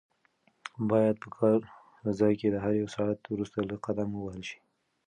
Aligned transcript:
باید 0.89 1.15
په 1.23 1.27
کار 1.37 1.59
ځای 2.19 2.33
کې 2.39 2.47
د 2.51 2.55
هر 2.63 2.73
یو 2.81 2.87
ساعت 2.95 3.19
وروسته 3.33 3.57
لږ 3.69 3.79
قدم 3.87 4.09
ووهل 4.13 4.43
شي. 4.49 4.59